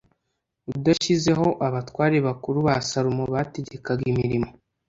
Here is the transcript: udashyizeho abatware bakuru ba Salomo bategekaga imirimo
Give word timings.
udashyizeho 0.71 1.47
abatware 1.67 2.17
bakuru 2.27 2.57
ba 2.67 2.75
Salomo 2.89 3.23
bategekaga 3.33 4.03
imirimo 4.11 4.49